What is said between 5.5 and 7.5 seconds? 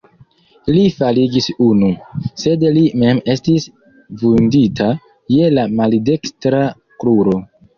la maldekstra kruro.